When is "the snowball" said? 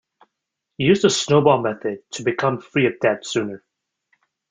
1.03-1.61